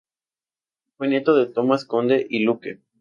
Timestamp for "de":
1.35-1.45